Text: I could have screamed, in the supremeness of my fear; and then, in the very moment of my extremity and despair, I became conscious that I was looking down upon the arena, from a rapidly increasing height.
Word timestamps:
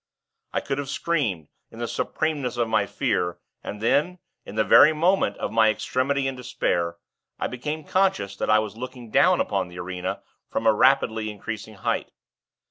I 0.51 0.61
could 0.61 0.79
have 0.79 0.89
screamed, 0.89 1.49
in 1.69 1.77
the 1.77 1.85
supremeness 1.87 2.57
of 2.57 2.67
my 2.67 2.87
fear; 2.87 3.37
and 3.63 3.79
then, 3.83 4.17
in 4.47 4.55
the 4.55 4.63
very 4.63 4.93
moment 4.93 5.37
of 5.37 5.51
my 5.51 5.69
extremity 5.69 6.27
and 6.27 6.35
despair, 6.35 6.97
I 7.39 7.45
became 7.45 7.83
conscious 7.83 8.35
that 8.37 8.49
I 8.49 8.57
was 8.57 8.75
looking 8.75 9.11
down 9.11 9.39
upon 9.39 9.67
the 9.67 9.77
arena, 9.77 10.23
from 10.49 10.65
a 10.65 10.73
rapidly 10.73 11.29
increasing 11.29 11.75
height. 11.75 12.09